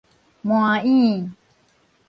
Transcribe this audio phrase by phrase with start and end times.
[0.43, 1.31] 蔴潁